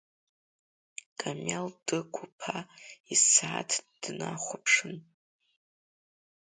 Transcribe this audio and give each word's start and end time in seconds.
Камел 1.19 1.67
Дыгә-иԥа 1.85 2.55
исааҭ 3.13 3.69
днахәаԥшын… 4.01 4.95